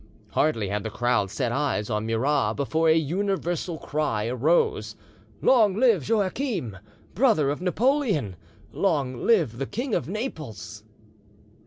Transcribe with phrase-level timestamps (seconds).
[0.29, 4.95] Hardly had the crowd set eyes on Murat before a universal cry arose,
[5.43, 6.75] "Long live Joachim,
[7.13, 8.35] brother of Napoleon!
[8.71, 10.83] Long live the King of Naples!"